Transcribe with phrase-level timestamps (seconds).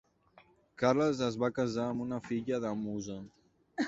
[0.83, 3.19] Carles es va casar amb una filla de Musa.